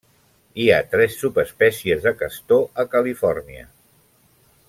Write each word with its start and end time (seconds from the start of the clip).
Hi 0.61 0.63
ha 0.75 0.87
tres 0.93 1.17
subespècies 1.23 2.01
de 2.07 2.15
castor 2.23 2.65
a 2.85 2.87
Califòrnia. 2.97 3.71